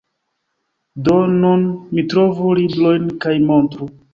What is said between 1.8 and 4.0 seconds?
mi trovu librojn kaj montru.